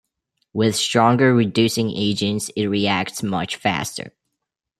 With 0.51 0.75
stronger 0.75 1.31
reducing 1.31 1.91
agents 1.91 2.49
it 2.55 2.65
reacts 2.65 3.21
much 3.21 3.55
faster. 3.57 4.15